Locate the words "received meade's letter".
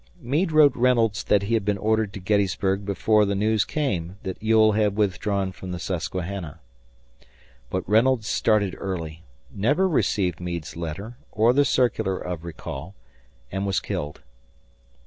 9.87-11.19